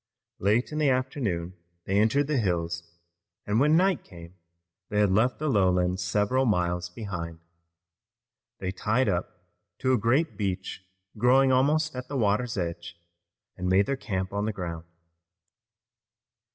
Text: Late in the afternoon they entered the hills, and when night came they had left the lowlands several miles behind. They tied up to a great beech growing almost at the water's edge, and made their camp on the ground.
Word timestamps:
Late 0.39 0.71
in 0.71 0.79
the 0.79 0.89
afternoon 0.89 1.53
they 1.85 1.99
entered 1.99 2.25
the 2.25 2.39
hills, 2.39 2.81
and 3.45 3.59
when 3.59 3.77
night 3.77 4.03
came 4.03 4.33
they 4.89 4.99
had 4.99 5.11
left 5.11 5.37
the 5.37 5.47
lowlands 5.47 6.01
several 6.03 6.43
miles 6.47 6.89
behind. 6.89 7.37
They 8.57 8.71
tied 8.71 9.07
up 9.07 9.43
to 9.77 9.93
a 9.93 9.99
great 9.99 10.35
beech 10.37 10.81
growing 11.19 11.51
almost 11.51 11.95
at 11.95 12.07
the 12.07 12.17
water's 12.17 12.57
edge, 12.57 12.99
and 13.55 13.69
made 13.69 13.85
their 13.85 13.95
camp 13.95 14.33
on 14.33 14.45
the 14.45 14.51
ground. 14.53 14.85